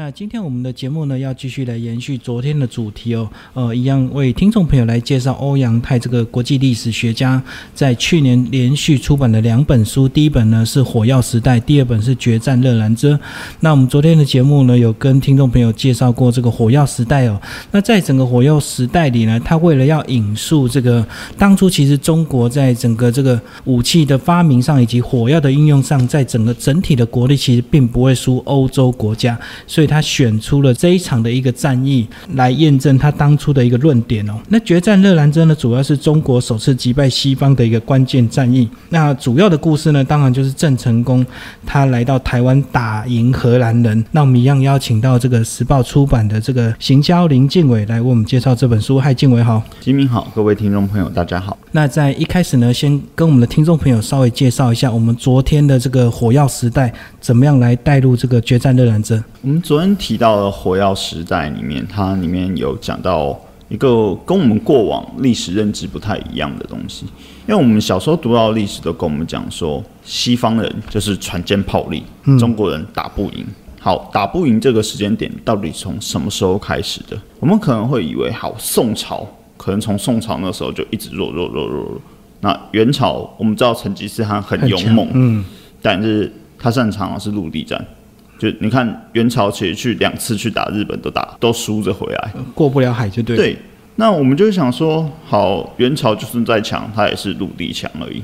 [0.00, 7.42] 那今天我们的节目呢，要继续来延续昨天的主题哦，呃，一样为听众朋友来介绍欧阳泰这个国际历史学家
[7.74, 13.14] 在去年连续出版的两本书，第一本呢是《火药时代》，第二本是《决战热兰遮》。
[13.58, 17.42] 那我们昨天的节目呢，有跟听众朋友介绍过这个《火药时代》哦。
[17.72, 21.04] 那在整个《火药时代》里呢，他为了要引述这个
[21.36, 29.36] 当初其实中国在整个这个武器的发明上以及火药的应用上，在整个整体的国力其实并不会输欧洲国家，
[29.66, 29.87] 所以。
[29.88, 34.34] 他选出了这一场的一个战役来验证他当初的一个论点哦。
[34.48, 38.68] 那决战热兰遮呢，主要是中国首次击败西方的一个关键战役。
[38.90, 41.26] 那主要的故事呢，当然就是郑成功
[41.66, 44.04] 他来到台湾打赢荷兰人。
[44.12, 49.00] 那我们一样邀请到这个时报出版的这个行销林敬伟来为我们介绍这本书。
[49.00, 51.56] 嗨，敬伟好，吉明好，各位听众朋友大家好。
[51.72, 59.22] 那在一开始呢，先跟我们的听众朋友稍微介绍一下我们昨天的这个火药时代怎么样来带入这个决战热兰遮。
[59.42, 63.38] 我们昨昨天提到的火药时代里面，它里面有讲到
[63.68, 67.04] 一个跟我们过往历史认知不太一样的东西。
[67.46, 72.02] 因为我们小时候读到历史都跟我们讲说，西方人就是船坚炮利，
[72.38, 73.46] 中国人打不赢。
[73.78, 77.14] 好，打不赢这个时间点到底从什么时候开始的？
[77.38, 79.26] 我们可能会以为，好，宋朝
[79.58, 82.00] 可能从宋朝那时候就一直弱弱弱弱弱。
[82.40, 85.44] 那元朝我们知道成吉思汗很勇猛，嗯，
[85.82, 87.86] 但是他擅长的是陆地战。
[88.38, 93.36] 就你看，元朝其实去两次去打日本都打都输着回来，过不了海就对。
[93.36, 93.56] 对，
[93.96, 98.22] 那我们就想说，好，元朝就算再强，它也是陆地强而已。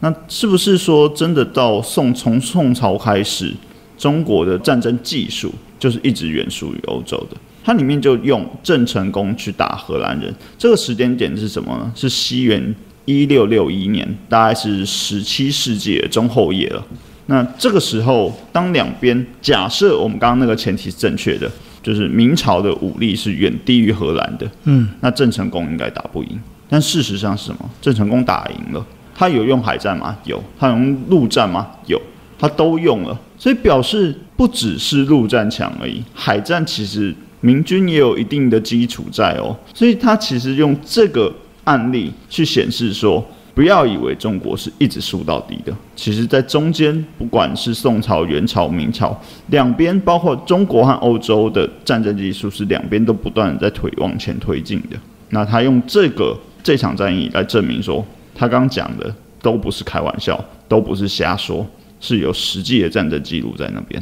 [0.00, 3.54] 那是不是说真的到宋从宋朝开始，
[3.96, 7.36] 中国的战争技术就是一直远输于欧洲的？
[7.64, 11.92] 它里面就用郑成功去打荷兰人，这个时间点是什么呢？
[11.94, 16.84] 是西元一六六一年，大概是十七世纪的中后叶了。
[17.30, 21.50] 那这个时候，当两边假设我们刚刚那个前提是正确的，
[21.82, 26.40] 就是明朝的武力是远低于荷兰的，嗯，那郑成功应该打不赢。
[26.70, 27.70] 但事实上是什么？
[27.82, 28.86] 郑成功打赢了。
[29.14, 30.16] 他有用海战吗？
[30.24, 30.42] 有。
[30.58, 31.68] 他用陆战吗？
[31.86, 32.00] 有。
[32.38, 33.20] 他都用了。
[33.36, 39.54] 所以表示不只是陆战强而已，海战其实明军也有一定的基础在哦。
[39.74, 41.30] 所以他其实用这个
[41.64, 43.22] 案例去显示说。
[43.58, 54.96] 不要以为中国是一直输到底的，其实，在中间，不管是宋朝、元朝、明朝，两边包括中国和欧洲的战争技术，是两边都不断的在推往前推进的。
[55.30, 61.66] 那他用这个这场战役来证明说，他刚讲的都不是开玩笑，都不是瞎说，
[61.98, 64.00] 是有实际的战争记录在那边。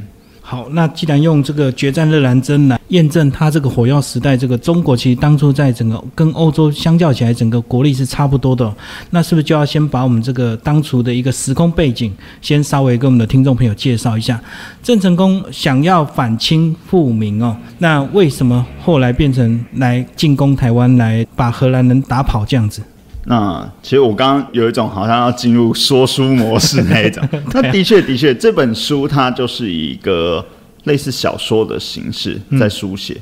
[0.48, 8.72] 好，那既然用这个决战热兰针来验证它这个火药时代，这个中国其实当初在整个跟欧洲相较起来，整个国力是差不多的。
[9.10, 14.40] 那是不是就要先把我们这个当初的一个时空背景，先稍微跟我们的听众朋友介绍一下？
[14.84, 22.80] 郑成功想要反清复明哦，那为什么后来变成来进攻台湾，来把荷兰人打跑这样子？
[23.28, 27.28] 那其实我刚刚有一种好像要进入说书模式那一种。
[27.52, 30.44] 那的确的确，这本书它就是以一个
[30.84, 33.20] 类似小说的形式在书写，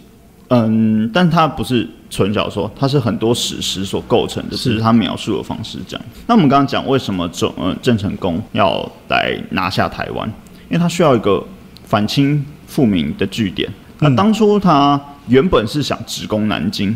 [0.49, 6.07] 嗯，但它不是纯小说，它是很多史实所构成的，只是它描述的方式这样。
[6.27, 10.29] 那我们刚刚讲为什么郑呃郑成功要来拿下台湾，
[10.69, 11.43] 因为他需要一个
[11.87, 13.67] 反清复明的据点。
[14.01, 16.95] 那当初他原本是想直攻南京，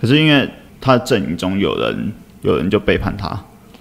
[0.00, 0.48] 可是因为
[0.80, 2.12] 他的阵营中有人。
[2.44, 3.28] 有人就背叛他，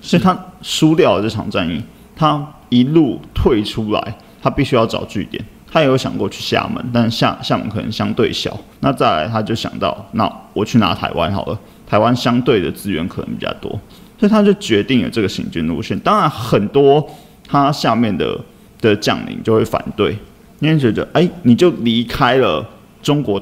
[0.02, 1.84] 所以他输掉了这场战役。
[2.16, 5.44] 他一路退出来，他必须要找据点。
[5.70, 8.58] 他也有想过去厦门，但厦厦门可能相对小。
[8.80, 11.60] 那再来，他就想到，那我去拿台湾好了。
[11.86, 13.70] 台湾相对的资源可能比较多，
[14.18, 16.00] 所以他就决定了这个行军路线。
[16.00, 17.06] 当然，很多
[17.46, 18.40] 他下面的
[18.80, 20.18] 的将领就会反对，
[20.60, 22.66] 因为觉得，哎，你就离开了
[23.02, 23.42] 中国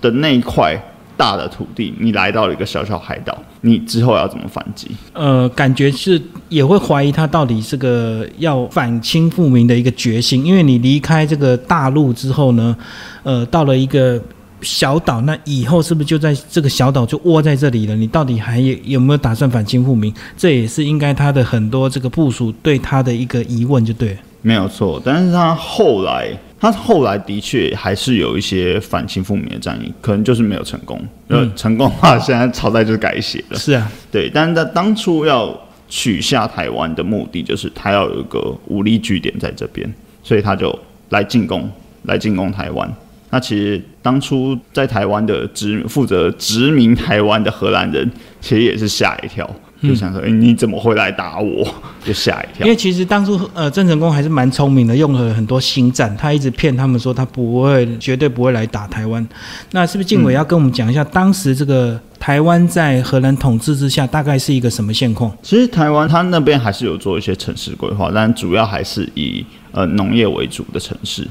[0.00, 0.80] 的那一块。
[1.16, 4.90] 大的土地，你来到了一个小小海岛，你之后要怎么反击？
[5.12, 12.76] 呃，感觉是也会怀疑他到底是个要反清复明的一个决心，因为你离开这个大陆之后呢，
[13.22, 14.20] 呃，到了一个
[14.60, 17.94] 小岛，那以后是不是就在这个小岛就窝在这里了？
[17.94, 20.12] 你到底还有有没有打算反清复明？
[20.36, 25.00] 这也是应该他的很多这个部署对他的一个疑问，就对，没有错。
[25.04, 26.36] 但是他后来。
[26.62, 30.96] 他后来的确还是有一些反清复明的战役，可能就是没有成功。
[31.26, 33.58] 呃，成功的话，现在朝代就是改写了。
[33.58, 34.30] 是啊，对。
[34.32, 35.52] 但是他当初要
[35.88, 39.92] 取下台湾的目的，就是他要有一个武力据点在这边，
[40.22, 40.72] 所以他就
[41.08, 41.68] 来进攻，
[42.04, 42.88] 来进攻台湾。
[43.30, 48.08] 那其实当初在台湾的殖负责殖民台湾的荷兰人，
[48.40, 49.50] 其实也是吓一跳，
[49.82, 51.66] 就想说，哎、你怎么会来打我？
[52.04, 52.70] 就吓一跳因。
[52.70, 59.26] 为其实当初呃，郑成功还是蛮聪明的，用了很多心战，他一直骗他们说他不会，绝对不会来打台湾。
[59.72, 65.36] 那是不是静伟要跟我们讲一下，当时这个台湾在荷兰统治之下，大概是一个什么现况？
[65.42, 71.26] 其实台湾它那边还是有做一些城市规划，但主要还是以呃农业为主的城市。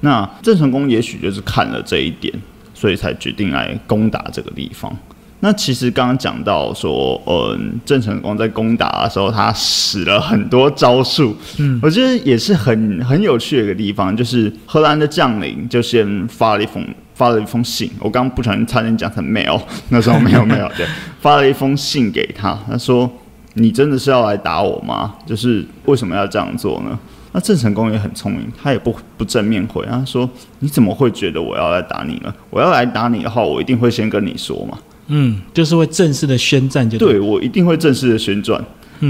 [0.00, 2.32] 那郑成功也许就是看了这一点，
[2.74, 4.94] 所以才决定来攻打这个地方。
[5.40, 19.60] 那其实刚刚讲到说，嗯，郑成功在攻打的时候，他使了很多招数，嗯，我觉得也是很很有趣的一个地方，就是荷兰的将领就先发了一封发了一封信，我刚刚不小心差点讲成 mail，
[19.90, 20.86] 那时候没有没有，对，
[21.20, 23.10] 发了一封信给他，他说。
[23.58, 25.14] 你真的是要来打我吗？
[25.24, 26.98] 就是为什么要这样做呢？
[27.32, 30.28] 那郑成功也很聪明，他也不不正面回，他说
[30.60, 32.30] ：“你怎么会觉得我要来打你呢？
[32.50, 34.76] 我要来打你的话，我一定会先跟你说嘛。
[35.08, 38.62] 嗯，就是会正式的宣战就，对我一定会正式的宣传。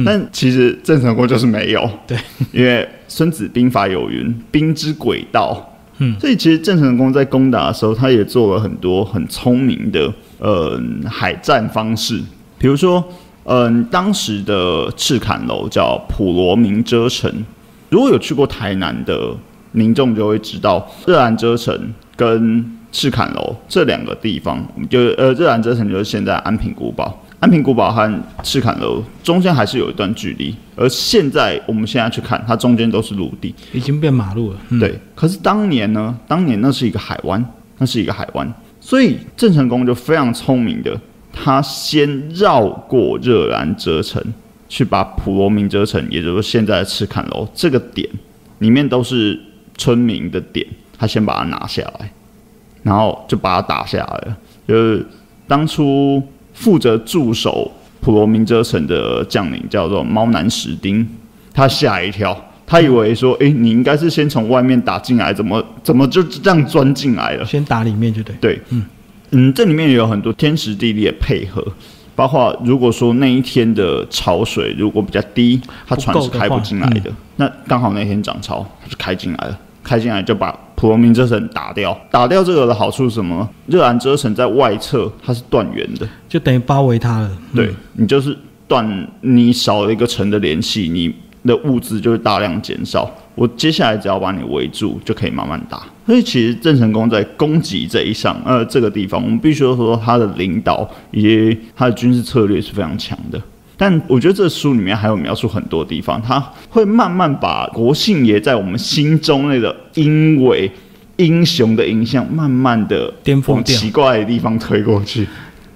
[0.04, 2.18] 但其实郑成功就是没有，对，
[2.52, 10.78] 因为《孙子兵法》有云：“兵之诡道。”嗯，所以其实郑成功在攻打的时候，他也做了很多很聪明的呃
[11.08, 12.20] 海战方式，
[12.58, 13.02] 比如说。
[13.48, 17.32] 嗯，当时的赤坎楼叫普罗民遮城。
[17.90, 19.32] 如果有去过台南的
[19.70, 28.10] 民众就会知道，热兰遮城跟赤坎楼这两个地方，我们就呃热兰遮城就是现在安平古堡，安平古堡和
[28.42, 30.56] 赤坎楼中间还是有一段距离。
[30.74, 34.58] 而现在我们现在去看，它中间都是陆地，已经变马路了。
[34.70, 37.44] 嗯、对，可是当年呢，当年那是一个海湾，
[37.76, 38.50] 那是一个海湾，
[38.80, 40.98] 所以郑成功就非常聪明的。
[41.34, 44.22] 他先绕过热兰遮城，
[44.70, 48.08] 去把普罗民遮城，也就是现在的赤坎楼这个点，
[48.60, 49.38] 里面都是
[49.76, 50.66] 村民的点，
[50.98, 52.10] 他先把它拿下来，
[52.86, 54.36] 然后就把他打下来了。
[54.66, 55.04] 就是
[55.48, 56.22] 当初
[56.54, 61.06] 负责驻守普罗民遮城的将领叫做猫男石丁，
[61.52, 67.44] 他吓一跳，他以为说，诶，你应该是先从外面打进来，怎么怎么就这样钻进来了？
[67.44, 68.34] 先打里面就对。
[68.40, 68.84] 对，嗯。
[69.32, 71.60] 嗯，这里面也有很多天时地利的配合，
[72.14, 77.10] 包括如果说那一天的潮水如果比较低，它船是开不进来的。
[77.34, 81.96] 那刚好那天涨潮，它就开进来了，开进来就把普罗民遮城打掉。
[82.10, 83.48] 打掉这个的好处是什么？
[83.66, 87.30] 热兰遮城在外侧它是断源的，就等于包围它了。
[87.54, 88.36] 对你就是
[88.66, 93.08] 断，你少了一个城的联系，你的物资就会大量减少。
[93.36, 95.82] 我接下来只要把你围住，就可以慢慢打。
[96.06, 103.40] 所以其实郑成功在攻击这一上，呃，这个地方，我们必须要说他的领导以及他的军事策略是非常强的。
[103.76, 110.70] 但我觉得这书里面还有描述很多地方，他会慢慢把国姓爷在我们心中那个因为
[111.16, 115.26] 英雄的印象，慢慢的颠覆掉，奇怪的地方推过去。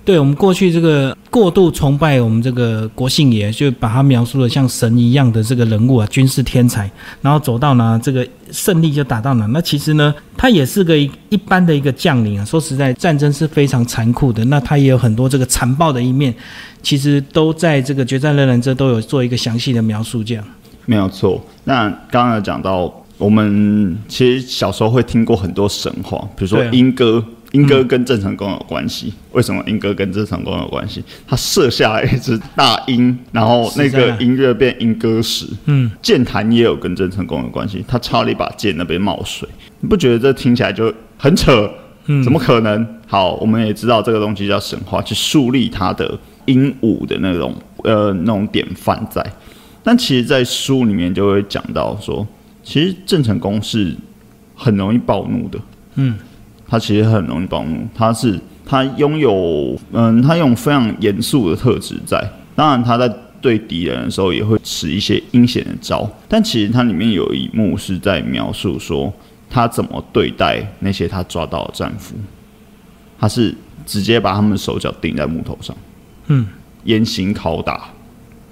[0.02, 9.46] 对我们过去这个过度崇拜我们这个国姓爷，就把他描述的像神一样的这个人物啊，军事天才，然后走到哪这个胜利就打到哪。
[9.46, 12.44] 那其实呢，他也是个一般的一个将领啊。
[12.44, 16.34] 说实在，战争是非常残酷的，那他也有很多这个残暴的一面，
[16.82, 20.22] 其实都在这个决战热兰遮都有做一个详细的描述。
[20.22, 20.44] 这样
[20.86, 21.40] 没有错。
[21.64, 27.24] 那刚刚有讲到，我们其实小时候会听过很多神话，比如说英歌。
[27.52, 31.02] 莺歌跟郑成功有关系，为什么莺歌跟郑成功有关系？
[31.26, 35.46] 他射下来一只大鹰，然后那个音乐变莺歌石。
[35.64, 39.48] 嗯，剑潭也有跟郑成功有关系，他插了一把剑，那边冒水。
[39.80, 41.68] 你不觉得这听起来就很扯？
[42.06, 42.86] 嗯，怎么可能？
[43.06, 49.24] 好，我们也知道这个东西叫神话，去树立他的鹦鹉的那种呃那种典范在。
[49.82, 52.24] 但其实，在书里面就会讲到说，
[52.62, 53.96] 其实郑成功是
[54.54, 55.58] 很容易暴怒的。
[55.96, 56.16] 嗯。
[56.70, 62.24] 他其实很容易暴怒，他是他拥有嗯，他用非常严肃的特质在。
[62.54, 66.08] 当然，他在对敌人的时候也会使一些阴险的招。
[66.28, 69.12] 但其实它里面有一幕是在描述说
[69.48, 72.14] 他怎么对待那些他抓到的战俘，
[73.18, 73.52] 他是
[73.84, 75.74] 直接把他们的手脚钉在木头上，
[76.28, 76.46] 嗯，
[76.84, 77.88] 严刑拷打。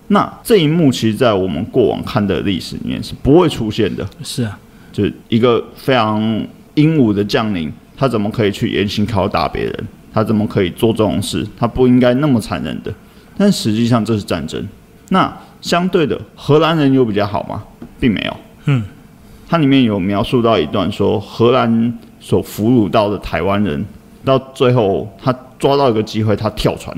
[0.08, 4.04] 那这一幕其实，在我们过往看的历史里面是不会出现的。
[4.24, 4.58] 是啊，
[4.90, 6.44] 就一个非常
[6.74, 7.72] 英武的将领。
[7.98, 9.88] 他怎么可以去严刑拷打别人？
[10.12, 11.46] 他怎么可以做这种事？
[11.58, 12.94] 他不应该那么残忍的。
[13.36, 14.66] 但实际上这是战争。
[15.10, 17.64] 那相对的，荷兰人有比较好吗？
[17.98, 18.36] 并没有。
[18.66, 18.84] 嗯，
[19.48, 23.84] 它里面有描述到一段说，荷兰所俘虏到的台湾人，
[24.24, 26.96] 到最后他抓到一个机会，他跳船，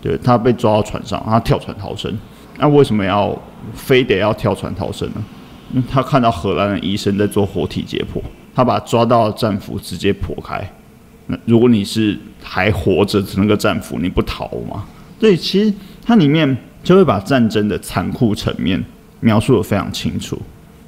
[0.00, 2.16] 对他被抓到船上，他跳船逃生。
[2.58, 3.36] 那为什么要
[3.74, 5.24] 非得要跳船逃生呢？
[5.72, 8.20] 因为他看到荷兰的医生在做活体解剖。
[8.54, 10.72] 他把抓到的战俘直接剖开。
[11.26, 14.84] 那如果你是还活着的那个战俘，你不逃吗？
[15.18, 15.72] 所以其实
[16.04, 18.82] 它里面就会把战争的残酷层面
[19.20, 20.38] 描述的非常清楚。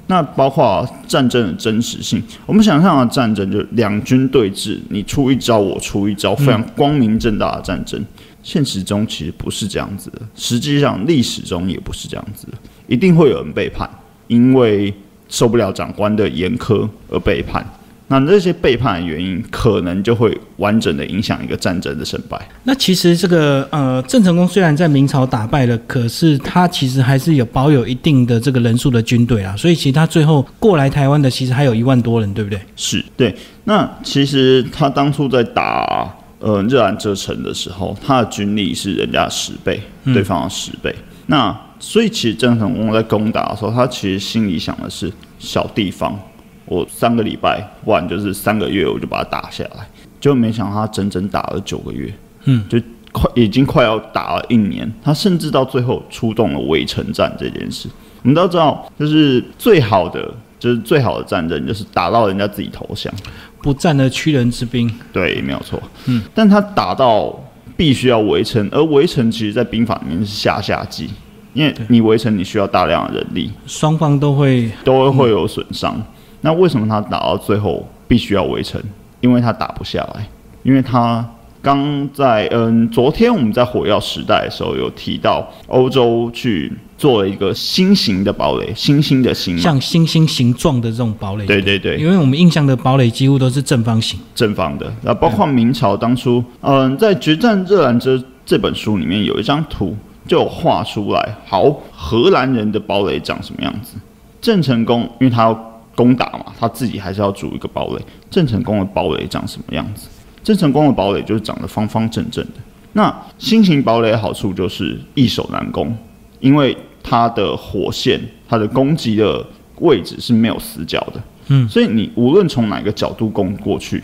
[0.09, 8.01] 那包括战争的真实性，我们想象的战争就是两军对峙，你出一招我出一招，非常光明正大的战争。
[8.43, 12.53] 现实中其实不是这样子的，实际上历史中也不是这样子的，
[12.87, 13.89] 一定会有人背叛，
[14.27, 14.93] 因为
[15.29, 17.65] 受不了长官的严苛而背叛。
[18.09, 22.39] 那这些背叛的原因，可能就会完整的影响一个战争的胜败。
[22.63, 32.57] 那其实这个呃，郑成功虽然在明朝打败了，可是他其实还是有保有一定的这个人数的军队啊，所以其实他最后过来台湾的，其实还有一万多人，对不对？
[32.77, 33.35] 是对。
[33.65, 40.95] 那其实他当初在打呃热兰遮城的时候，他的军力是人家十倍，对方的十倍。
[41.25, 46.17] 那所以其实郑成功在攻打的时候，他其实心里想的是小地方。
[46.65, 49.87] 我三个礼拜，不然就是三个月，我就把它打下来。
[50.19, 52.77] 就没想到他整整打了九个月，嗯，就
[53.13, 54.91] 快已经快要打了一年。
[55.01, 57.87] 他甚至到最后出动了围城战这件事。
[58.23, 60.29] 我们都知道，就是最好的，
[60.59, 63.13] 就是最好的战争，就是打到人家自己投降，
[63.61, 64.91] 不战而屈人之兵。
[65.13, 65.81] 对，没有错。
[66.07, 67.33] 嗯，但他打到
[67.77, 71.09] 必须要围城，而围城其实在兵法里面是下下计，
[71.57, 75.99] 因为你围城你需要大量的人力，双方都会都会有损伤。
[76.41, 78.79] 那为什么他打到最后必须要围城？
[79.21, 80.29] 因为他打不下来，
[80.61, 81.27] 因为他
[81.59, 91.47] 刚在嗯，昨天我们在火药时代的时候有提到，欧洲去做了一个新型的堡垒，新兴的新，像星星形状的这种堡垒。
[91.47, 94.93] 对对对，因为我们印象的堡垒几乎都是正方形，正方的。
[95.01, 103.95] 那包括明朝当初，嗯，在《决战热兰遮》这本书里面有一张图，就画出来，好，荷兰人的堡垒长什么样子？
[104.41, 105.73] 郑成功，因为他要。
[105.97, 108.05] 攻打嘛，他自己还是要筑一个堡垒。
[108.29, 110.07] 郑成功的堡垒长什么样子？
[110.43, 112.51] 郑成功的堡垒就是长得方方正正的。
[112.93, 115.97] 那新型堡垒的好处就是易守难攻，
[116.39, 119.43] 因为它的火线、它的攻击的
[119.79, 121.19] 位置是没有死角的。
[121.47, 124.03] 嗯，所以你无论从哪个角度攻过去，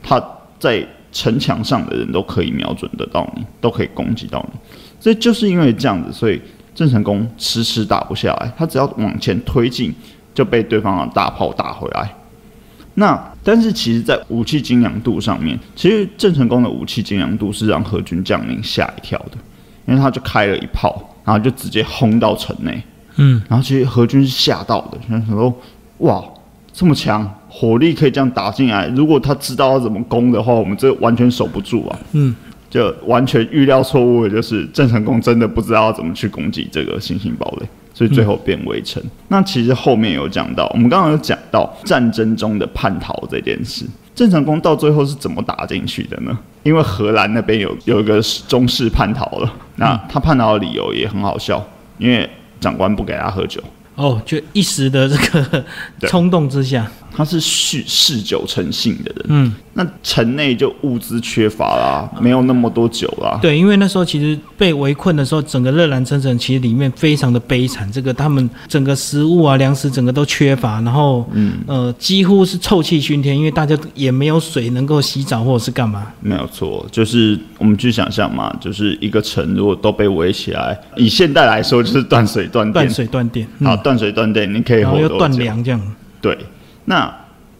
[0.00, 0.24] 他
[0.60, 4.60] 在城墙上的人都可以瞄准得到你，都可以攻击到你。
[5.02, 6.40] 所以就是因为这样子，所以
[6.74, 8.50] 郑成功迟迟打不下来。
[8.56, 9.92] 他只要往前推进。
[10.34, 12.10] 就被对方的大炮打回来。
[12.94, 19.36] 那但是其实，在武器精良度上面，其实郑成功的武器精良度是让何军将领吓一跳的，
[19.84, 22.82] 因为他就开了一炮，然后就直接轰到城内。
[23.16, 25.54] 嗯，然后其实何军是吓到的，想说
[25.98, 26.24] 哇，
[26.72, 28.88] 这么强，火力可以这样打进来。
[28.88, 31.98] 如果他知道要怎么攻的话，我们这完全守不住啊。
[32.12, 32.34] 嗯，
[32.72, 37.68] 就完全预料错误的就是郑成功真的不知道怎么去攻击这个新型堡垒。
[37.94, 39.02] 所以最后变围城。
[39.28, 43.84] 那其实后面有讲到，我们刚刚有讲到战争中的叛逃这件事。
[44.14, 46.36] 郑成功到最后是怎么打进去的呢？
[46.62, 49.54] 因为荷兰那边有有一个中士叛逃了。
[49.76, 51.62] 那他叛逃的理由也很好笑，
[51.98, 53.62] 因为长官不给他喝酒。
[53.94, 55.62] 哦，就一时的这个
[56.08, 56.90] 冲动之下。
[57.14, 63.38] 他是酗嗜酒成性的人，嗯，那城内就物资缺乏啦，没有那么多酒啦。
[63.42, 76.06] 对，因为那时候其实被围困的时候，整个热兰遮城其实里面非常的悲惨，这个他们整个食物啊、粮食整个都缺乏，然后，嗯，呃，几乎是臭气熏天，因为大家也没有水能够洗澡或者是干嘛。
[76.20, 85.80] 没有错，就是我们去想象嘛，就是一个城如果都被围起来，以现代来说就是断水断电，断水断电，啊，断水断电，你可以然后又断粮这样，
[86.20, 86.38] 对。
[86.86, 87.12] 那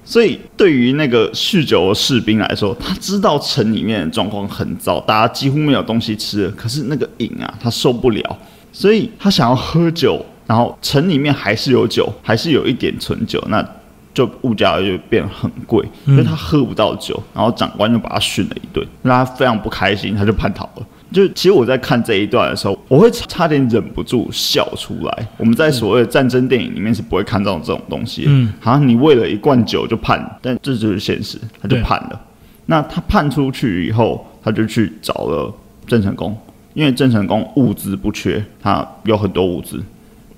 [0.05, 6.49] 所以，对于那个酗酒的士兵来说，他知道城里面的状况很糟，大家几乎没有东西吃。
[6.57, 8.39] 可是那个瘾啊，他受不了，
[8.73, 10.25] 所以他想要喝酒。
[10.45, 13.65] 然后城里面还是有酒，还是有一点存酒，那
[14.13, 17.23] 就物价就变很贵，因为他喝不到酒。
[17.33, 20.87] 然后长官就把他训了一顿，让他非常不开心，他就叛逃了。
[21.13, 25.29] 就其实我在看这一段的时候，我会差点忍不住笑出来。
[25.37, 28.25] 我们在所谓的战争电影里面是不会看到这种东西。
[28.27, 32.21] 嗯，好像你为了一罐酒就判，但这就是现实，他就判了。
[32.67, 35.53] 那他判出去以后，他就去找了
[35.87, 36.37] 郑成功，
[36.75, 39.83] 因为郑成功物资不缺，他有很多物资，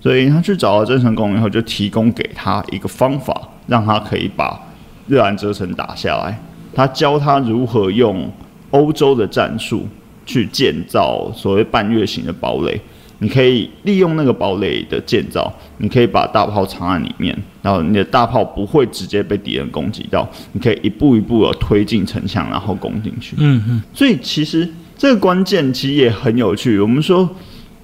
[0.01, 4.61] 所以他去找了郑成功以后，就提供给他一个方法，让他可以把
[5.07, 6.37] 热兰遮城打下来。
[6.75, 8.29] 他教他如何用
[8.71, 9.87] 欧洲的战术。
[10.27, 12.81] 去建造所谓半月形的堡垒，
[13.19, 23.37] 你可以利用那个堡垒的建造，你可以把大炮藏在里面，然后你的大炮不会直接被敌人攻击到，你可以一步一步的推进城墙，然后攻进去。
[23.39, 23.83] 嗯嗯。
[23.93, 26.79] 所以其实这个关键其实也很有趣。
[26.79, 27.29] 我们说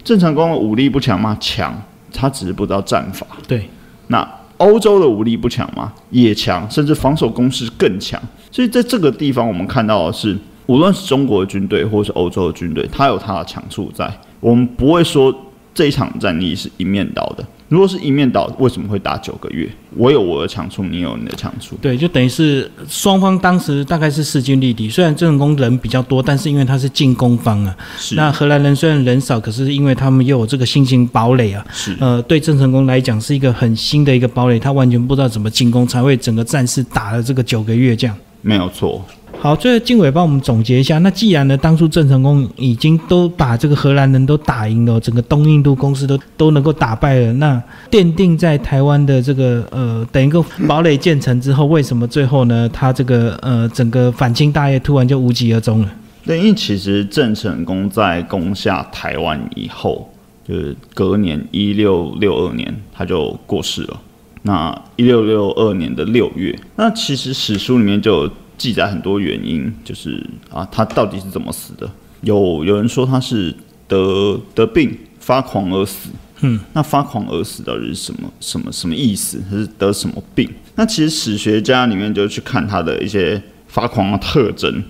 [0.02, 1.36] 郑成功的武力不强吗？
[1.40, 1.80] 强，
[2.12, 3.26] 他只是不知道战法。
[3.46, 3.68] 对。
[4.08, 5.92] 那欧洲的武力不强吗？
[6.10, 8.20] 也强，甚至防守攻势更强。
[8.50, 10.36] 所以在这个地方，我们看到的是。
[10.70, 14.08] 无论是中国的军队，或是欧洲的军队，它有它的强处在。
[14.38, 15.34] 我们不会说
[15.74, 17.44] 这一场战役是一面倒的。
[17.68, 19.68] 如果是一面倒，为什么会打九个月？
[19.96, 21.74] 我有我的长处，你有你的长处。
[21.82, 24.88] 对，就等于是双方当时大概是势均力敌。
[24.88, 27.76] 虽然郑成功人比较多，但是因为他是进攻方啊。
[27.96, 28.14] 是。
[28.14, 31.66] 那荷兰人虽然人少，可是因为他们又有这个新型堡垒啊。
[31.72, 31.96] 是。
[31.98, 38.16] 呃，对郑成功来讲是一个很新的一个堡垒，他完全不知道怎么进攻，才会整个战事打了这个九个月这样。
[38.42, 39.04] 没有错。
[39.42, 40.98] 好，最后经纬帮我们总结一下。
[40.98, 55.90] 那既然呢，当初郑成功已经都把这个荷兰人都打赢了，整个东印度公司都都能够打败了，那奠定在台湾的这个呃，等一个堡垒建成之后，为什么最后呢，他这个呃整个反清大业突然就无疾而终了？
[56.26, 60.12] 对，因为其实郑成功在攻下台湾以后，
[60.46, 63.98] 就是隔年一六六二年他就过世了。
[64.42, 68.30] 那一六六二年的六月，那其实史书里面就。
[68.60, 71.90] 记载很多原因，就是啊，他到底是怎么死的？
[72.20, 73.56] 有有人说他是
[73.88, 76.10] 得得病发狂而死。
[76.42, 79.42] 嗯，那发狂而死到底是什么什么什么意思？
[79.48, 80.46] 他是得什么病？
[80.74, 84.82] 那其实史学家里面就去看他的一些发狂的特征，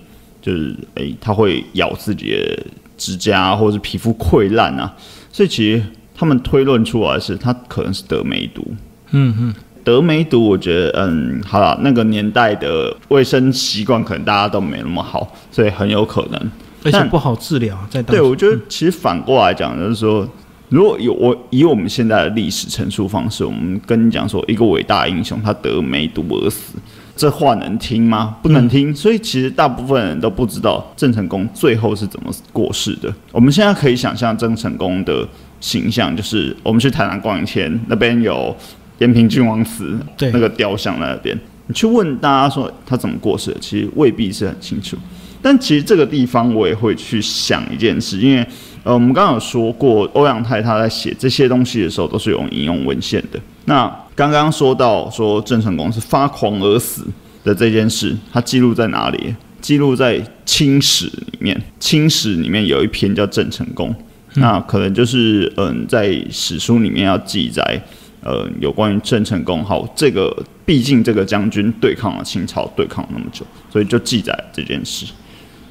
[0.43, 2.67] 就是诶，他会咬自己的
[2.99, 4.93] 指甲，或者是皮肤溃烂啊。
[5.33, 5.81] 所以其实
[6.13, 8.67] 他们推论出来是他可能是得梅毒。
[9.13, 9.55] 嗯嗯。
[9.85, 16.51] 得梅毒，我觉得，嗯，好了，那个年代的卫生习惯可能大家都没那么好，所以很有可能，
[16.85, 17.77] 而且不好治疗。
[17.89, 20.29] 在对，我觉得其实反过来讲，就是说，
[20.69, 26.75] 如果有我以我们现在的历史陈述方式，我们跟你讲说，一个伟大英雄他得梅毒而死，
[27.17, 28.37] 这话能听吗？
[28.43, 28.95] 不能听。
[28.95, 33.13] 所以其实大部分人都不知道郑成功最后是怎么过世的。
[33.33, 35.27] 我们现在可以想象郑成功的
[35.61, 38.55] 形象，就是我们去台南逛一天，那边有。
[39.01, 44.97] 延平郡王祠，对那个雕像那边，你去问大家说他怎么过世的，其实未必是很清楚。
[45.43, 48.47] 但其实这个地方我也会去想一件事，因为
[48.85, 53.41] 呃，我们刚刚有说过，欧阳泰他在写这些东西的时候都是有引用文献的。
[53.65, 57.07] 那刚刚说到说郑成功是发狂而死
[57.43, 59.35] 的这件事，他记录在哪里？
[59.63, 63.89] 记录在《清史》里面，《清史》里面有一篇叫《郑成功》，
[64.35, 67.83] 那可能就是嗯，在史书里面要记载。
[68.23, 70.31] 呃，有关于郑成功，好，这个
[70.67, 75.07] 毕竟这个将军对抗了清朝，对抗了那么久，所以就记载这件事。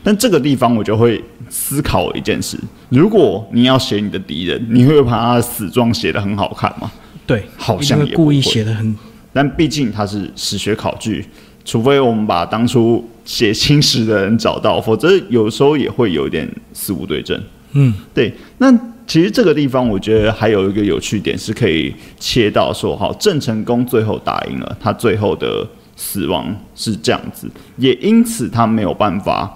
[0.03, 2.57] 但这个地方我就会思考一件事：
[2.89, 6.91] 如果你要写你的敌人，你会把他的死状写得很好看吗？
[7.27, 8.95] 对，好像也故意写的很。
[9.31, 11.23] 但毕竟它是史学考据，
[11.63, 17.39] 除非我们把当初写清史的人找到，否则有时候也会有点四无对证。
[17.73, 18.75] 嗯，对，那。
[19.09, 29.51] 其实这个地方，我觉得还有一个有趣点是可以切到说，哈，郑成功最后打赢了，他最后的死亡是这样子，也因此他没有办法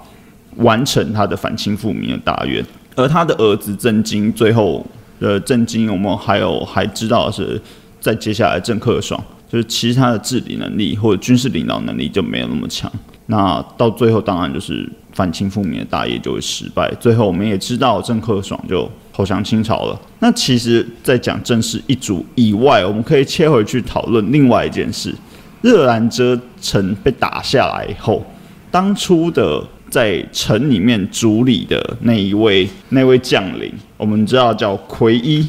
[0.56, 4.84] 完成他的反清复明的大愿，而他的儿子郑经最后
[5.20, 7.62] 的郑经，我们还有还知道是，
[8.02, 12.92] 在接下来郑克爽，就是其实他的治理能力或者军事领导能力就没有那么强，
[13.28, 18.90] 那到最后当然就是反清复明的大业就会失败，最后我们也知道郑克爽就。
[19.14, 20.00] 投降清朝了。
[20.20, 25.14] 那其实，在讲正式一族以外，我们可以切回去讨论另外一件事：
[25.62, 28.26] 热兰遮城被打下来以后，
[28.72, 35.48] 当初的在城里面主理的那一位那位将领，我们知道叫奎一。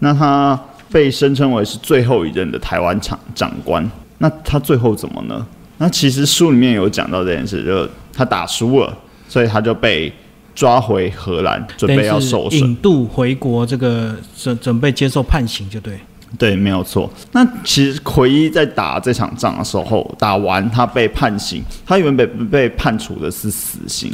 [0.00, 0.58] 那他
[0.92, 3.90] 被声称为是最后一任的台湾长长官。
[4.18, 5.46] 那他最后怎么呢？
[5.78, 8.94] 那其实书里面有讲到这件事，就他打输了，
[9.26, 10.12] 所以他就被。
[10.54, 15.98] 抓回荷兰，准备要受审，引渡回国，这个准准备接受判刑，就对，
[16.36, 17.10] 对，没有错。
[17.32, 24.12] 那其实奎一在打这场仗的时候，打完他被判刑，他原本被判处的是死刑，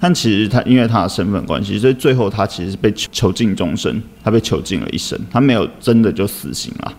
[0.00, 6.92] 但其实他因为他的身份关系，所以最后他其实是被囚禁终身，他被囚禁了一生，他没有真的就死刑了。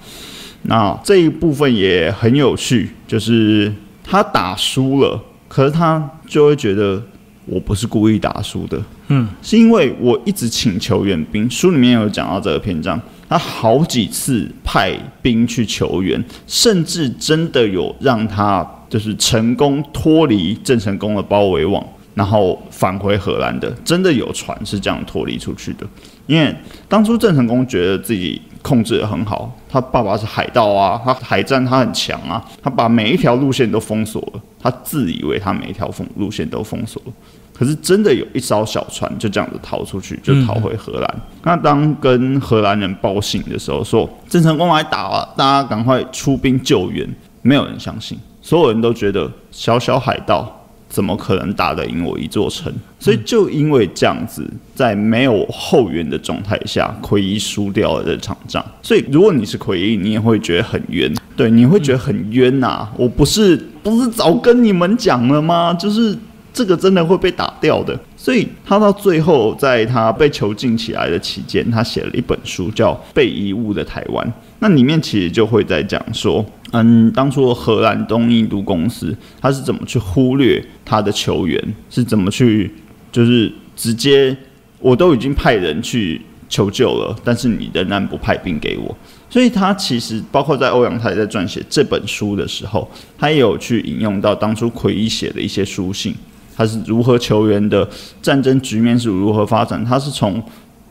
[0.63, 7.01] 那这一部分也很有趣，就是他打输了，可是他就会觉得。
[7.45, 11.49] 我不是故意打输的，嗯，是因为我一直请求援兵。
[11.49, 23.69] 书里面有讲到这个篇章，他好几次派兵去求援，甚至真的有让他就是成功脱离郑成功的包围网，然后返回荷兰的。
[23.83, 25.85] 真的有船是这样脱离出去的。
[26.27, 26.55] 因为
[26.87, 34.41] 当初郑成功觉得自己控制的很好，他爸爸是海盗啊，他海战他很强啊，他把每一条路线都封锁了。
[34.63, 37.13] 他自以为他每一条封路线都封锁了，
[37.51, 41.21] 可是真的有一艘小船就这样子逃出去，就逃回荷兰。
[41.43, 47.09] 那当跟荷兰人报信的时候，说郑成功来打了，大家赶快出兵救援，
[47.41, 50.60] 没有人相信，所有人都觉得小小海盗
[50.91, 52.71] 怎么可能打得赢我一座城？
[52.99, 58.63] 所以就因为这样子，在没有后援的状态下，奎一输掉了这场仗。
[58.83, 62.85] 所以如果你是奎一，你也会觉得很冤，对，你会觉得很冤呐！
[62.97, 65.73] 我不是不是早跟你们讲了吗？
[65.73, 66.13] 就是
[66.53, 67.97] 这个真的会被打掉的。
[68.23, 74.23] 所以他到最后，在他被囚禁起来的期间，他写了一本书，叫《被遗误的台湾》。
[74.59, 82.71] 那里面其实就会在讲说，嗯，当初荷兰东印度公司他是怎么去忽略他的球员，是怎么去，
[83.11, 84.37] 就是直接
[84.77, 88.95] 我都已经派人去求救了，但是你仍然不派兵给我。
[89.31, 96.13] 所以他其实包括在欧阳泰在撰写这本书的时候，他也有去引用到当初奎一写的一些书信。
[96.61, 97.87] 他是如何求援的
[98.21, 99.83] 战争局面是如何发展？
[99.83, 100.39] 他是从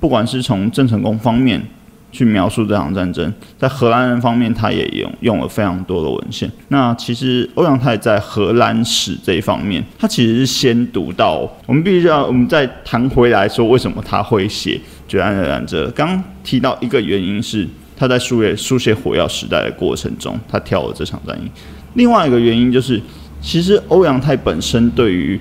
[0.00, 1.62] 不管是从郑成功方面
[2.10, 6.50] 去描述这场战争，在荷兰人方面，他也用用了非常多的文献。
[6.70, 11.48] 那其实欧阳泰在荷兰史这一方面，他其实是先读到。
[11.66, 14.72] 我们必须要我们再谈回来说，为什么他会写
[15.06, 15.86] 《决战的战争》？
[15.92, 17.64] 刚提到一个原因是
[17.96, 21.48] 他在书写书写火药时代的过程中，他跳了这场战役。
[21.94, 23.00] 另外一个原因就是。
[23.42, 25.40] 其实欧阳泰本身对于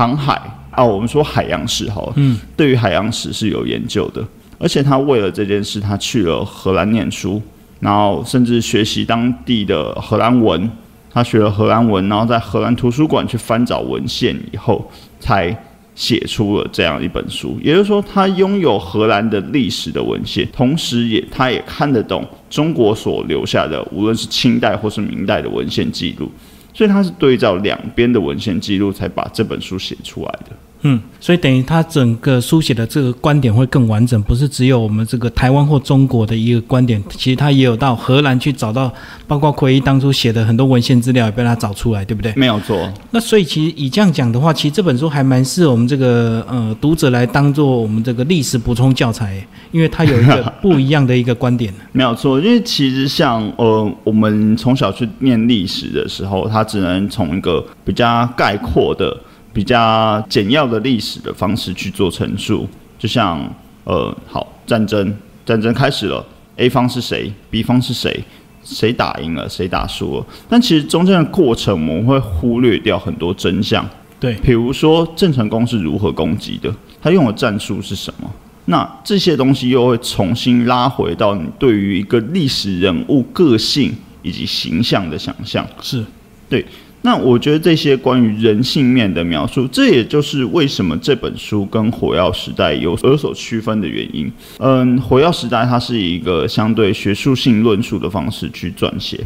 [0.00, 4.26] 航海啊，我们说海洋史哈，嗯，对于海洋史是有研究的，
[4.58, 7.42] 而且他为了这件事，他去了荷兰念书，
[7.80, 10.70] 然后甚至学习当地的荷兰文，
[11.12, 15.54] 他学了荷兰文，然后在荷兰图书馆去翻找文献以后，才
[15.94, 17.58] 写出了这样一本书。
[17.62, 26.32] 也就是说，他拥有荷兰的历史的文献，同时也他也看得懂中国所留下的，无论是清代或是明代的文献记录。
[26.72, 30.50] 所以他是对照两边的文献记录，才把这本书写出来的。
[30.82, 38.90] 嗯，所以等于他整个书写的这个观点会更完整，不是只有我们这个台湾或中国的一个观点，其实他也有到荷兰去找到，
[39.26, 42.32] 包括奎一当初写的很多文献资料也被他找出来，对不对？
[42.34, 42.90] 没有错。
[43.10, 51.70] 那所以其实以这样讲的话，其实这本书还蛮适合我们这个呃读者来当做我们这个历史补充教材，因为它有一个不一样的一个观点。
[51.92, 59.14] 没有错，因为其实像呃我们从小去念历史的时候，它只能从一个比较概括的。
[59.52, 63.38] 比较简要的历史的方式去做陈述，就像
[63.84, 65.12] 呃，好，战争，
[65.44, 66.24] 战争开始了
[66.56, 68.22] ，A 方是谁，B 方是谁，
[68.62, 73.84] 谁打赢了，谁打输了，但其实中间的过程我们会忽略掉很多真相。
[74.20, 78.30] 对，比如说郑成功是如何攻击的，他用的战术是什么，
[78.66, 85.66] 那这些东西又会重新拉回到你对于一个历史人物个性以及形象的想象。
[85.80, 86.04] 是，
[86.48, 86.64] 对。
[87.02, 94.30] 那我觉得这些关于人性面的描述，这也就是为什么这本书跟《火药时代》有有所区分的原因。
[94.58, 99.18] 嗯，《火药时代》它是以一个相对学术性论述的方式去撰写，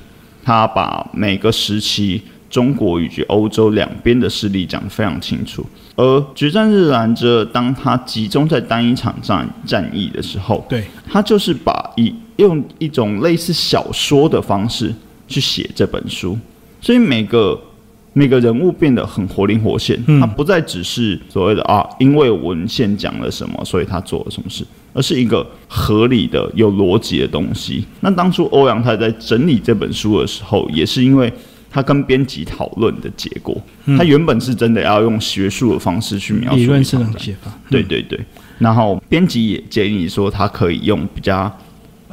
[0.44, 5.66] 它把每个时期中国以及欧洲两边的势力讲得非常清楚。
[5.96, 14.94] 而《决战日兰遮》当它集中在单一场战战役的时候，对，它就是把以用一种类似小说的方式
[15.26, 16.38] 去写这本书。
[16.84, 17.58] 所以每个
[18.12, 27.86] 每个人物变得很活灵活现，他不再只是所谓的啊，因为文献讲了什么，所以他做了什么事，而是一个合理的、有逻辑的东西。
[28.00, 31.32] 那当初欧阳泰在整理这本书的时候，也是因为
[31.70, 33.56] 他跟编辑讨论的结果。
[33.96, 37.50] 他原本是真的要用学术的方式去描述，理论式的写法。
[37.70, 38.20] 对对对，
[38.58, 41.50] 然后编辑也建议说，他可以用比较。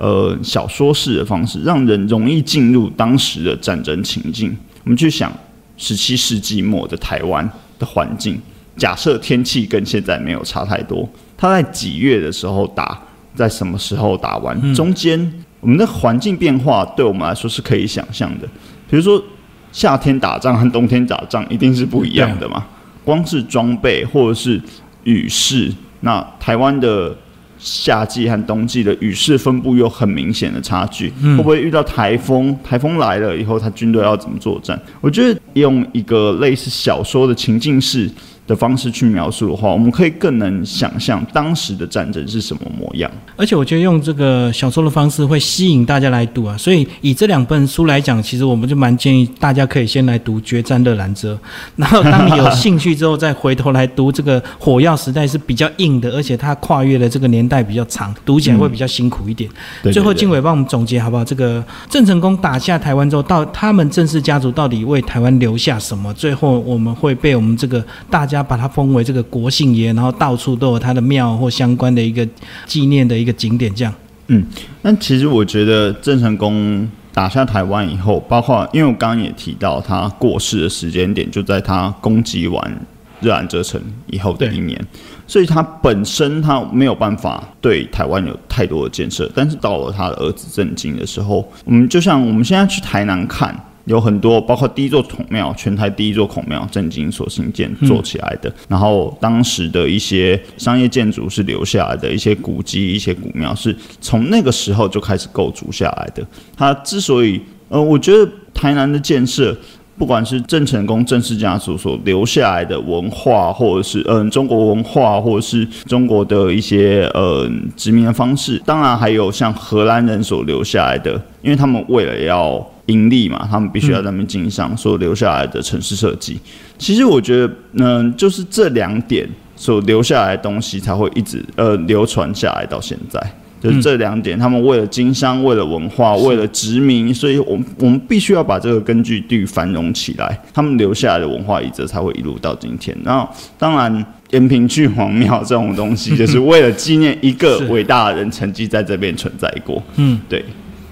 [0.02, 4.58] 呃，小说式的方式，让人容易进入当时的战争情境。
[4.84, 5.32] 我们去想，
[5.78, 8.42] 十七世纪末的台湾的环境，
[8.76, 13.00] 假设天气跟现在没有差太多，他在几月的时候打，
[13.36, 18.48] 在什么时候打完，中间我们的环境变化，对我们来说是可以想象的。
[18.90, 19.24] 比如说，
[19.72, 22.66] 夏天打仗和冬天打仗一定是不一样的嘛？
[23.06, 24.60] 光是装备或者是
[25.04, 27.16] 雨势，那台湾的。
[27.62, 32.58] 夏季和冬季的雨势分布有很明显的差距，会不会遇到台风？
[32.63, 34.80] 台风来了以后，他军队要怎么作战？
[35.00, 38.10] 我觉得用一个类似小说的情境式。
[38.52, 43.10] 的方式去描述的话，我们可以更能想象当时的战争是什么模样。
[43.38, 46.58] 而且我觉得用这个小说的方式会吸引大家来读啊。
[46.58, 51.34] 所以以这两本书来讲，其实我们就蛮建议大家可以先来读《决战的兰遮》，
[51.78, 59.50] 然后当你有兴趣之后，再回头来读这个《火药时代》是比较硬的，而且它跨越的这个年代比较长，读起来会比较辛苦一点。
[59.94, 61.24] 最后，经纬帮我们总结好不好？
[61.24, 66.14] 这个郑成功打下台湾之后，到他们郑氏家族到底为台湾留下什么？
[66.16, 68.40] 最后我们会被我们这个大家。
[68.41, 72.27] 把它封为这个国姓爷，然后到处都有他的庙或相关的一个
[72.65, 73.93] 纪念的一个景点，这样。
[74.27, 74.43] 嗯，
[74.82, 82.86] 那其实我觉得郑成功打下台湾以后，包括因为我刚刚也提到，他过世的时间点就在他攻击完
[83.19, 84.80] 热兰遮城以后的一年，
[85.27, 89.30] 所以他本身他没有办法对台湾有太多的建设。
[89.36, 93.54] 但是到了他的儿子郑经的时候，我们就像我们现在去台南看。
[93.91, 98.51] 有很多，包括第一座孔庙，全台第一座孔庙，正经所兴建做起来的。
[98.69, 106.25] 然后当时的一些商业建筑是留下来的，一些古迹、一些古庙是从那个时候就开始构筑下来的。
[106.56, 109.54] 它之所以，呃，我觉得台南的建设，
[109.97, 122.65] 不管是郑成功、郑氏家族所留下来的文化，或者是嗯中国文化，或者是中国的一些呃殖民的方式，当然还有像荷兰人所留下来的，因为他们为了要。
[122.88, 126.39] 盈利嘛，他们必须要在那边经商，所留下来的城市设计。
[126.78, 133.22] 其实我觉得，嗯，就是这两点所留下来的东西，才会一直呃流传下来到现在。
[133.62, 140.36] 就是这两点，他们为了经商，为了文化，为了殖民，所以我们我们必须要把这个根据地繁荣起来。
[140.52, 142.98] 他们留下来的文化遗泽才会一路到今天。
[143.06, 149.80] 然后，当然延平郡皇庙这种东西，就是为了纪念一个伟大的人，曾经在这边存在过。
[149.98, 150.44] 嗯，对。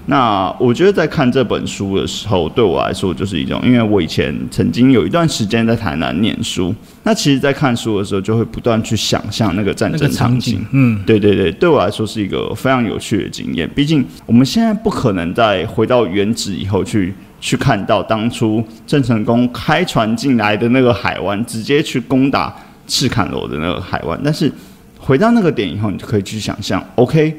[0.06, 10.64] 那我觉得在看这本书的时候，对我来说就是一种，因为我以前曾经有一段时间在台南念书，那其实，在看书的时候就会不断去想象那个战争场景。
[10.72, 13.70] 嗯，对对对，对我来说是一个非常有趣的经验。
[13.74, 22.52] 毕竟我们现在不可能再回到原址以后去去看到当初郑成功开船进来的那个海湾，直接去攻打
[22.88, 24.20] 赤坎楼的那个海湾。
[24.24, 24.52] 但是
[24.98, 27.38] 回到那个点以后，你就可以去想象，OK。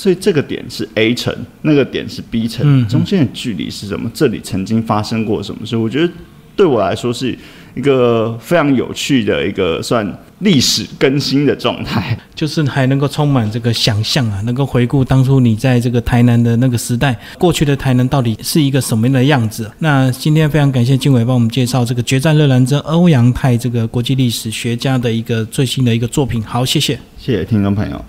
[0.00, 4.10] 所以这个点是 A 层，那个点是 B 层，中间的距离是什么？
[4.14, 5.76] 这里曾经发生过什么事？
[5.76, 6.10] 我觉得
[6.56, 7.36] 对我来说是
[7.74, 19.70] 一个非常有趣的一个算历史更新的状态， 就是还能够充满这个想象啊，能够回顾当初你在这个台南的那个时代，过去的台南到底是一个什么样的样子？
[19.80, 28.02] 那今天非常感谢经纬帮我们介绍这个决战热兰遮欧阳泰这个国际历史学家的一个最新的一个作品，好，谢谢，谢谢听众朋友。